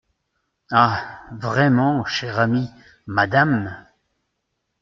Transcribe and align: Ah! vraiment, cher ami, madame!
Ah! 0.71 1.19
vraiment, 1.31 2.03
cher 2.05 2.39
ami, 2.39 2.71
madame! 3.05 3.85